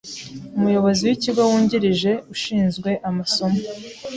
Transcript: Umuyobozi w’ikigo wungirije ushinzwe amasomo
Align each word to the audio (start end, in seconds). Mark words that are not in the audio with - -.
Umuyobozi 0.57 1.01
w’ikigo 1.09 1.41
wungirije 1.49 2.11
ushinzwe 2.33 2.89
amasomo 3.09 3.59